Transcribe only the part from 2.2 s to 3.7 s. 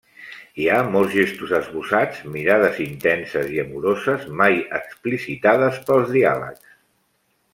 mirades intenses i